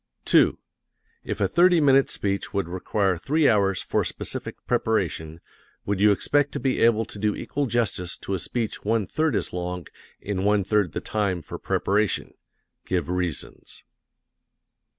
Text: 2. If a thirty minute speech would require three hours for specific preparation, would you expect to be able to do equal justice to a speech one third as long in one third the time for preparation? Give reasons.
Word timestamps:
2. 0.25 0.57
If 1.23 1.39
a 1.39 1.47
thirty 1.47 1.79
minute 1.79 2.09
speech 2.09 2.55
would 2.55 2.67
require 2.67 3.19
three 3.19 3.47
hours 3.47 3.83
for 3.83 4.03
specific 4.03 4.65
preparation, 4.65 5.41
would 5.85 6.01
you 6.01 6.11
expect 6.11 6.51
to 6.53 6.59
be 6.59 6.79
able 6.79 7.05
to 7.05 7.19
do 7.19 7.35
equal 7.35 7.67
justice 7.67 8.17
to 8.17 8.33
a 8.33 8.39
speech 8.39 8.83
one 8.83 9.05
third 9.05 9.35
as 9.35 9.53
long 9.53 9.85
in 10.19 10.43
one 10.43 10.63
third 10.63 10.93
the 10.93 11.01
time 11.01 11.43
for 11.43 11.59
preparation? 11.59 12.33
Give 12.83 13.09
reasons. 13.11 13.83